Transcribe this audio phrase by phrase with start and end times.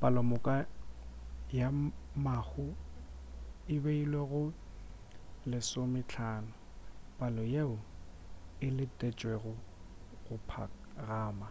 [0.00, 0.54] palomoka
[1.58, 1.68] ya
[2.24, 2.66] mahu
[3.74, 4.42] e beilwe go
[5.50, 6.50] 15
[7.18, 7.76] palo yeo
[8.66, 9.52] e letetšwego
[10.24, 11.48] go phagama